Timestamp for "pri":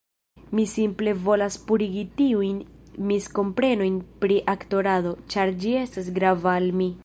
4.25-4.41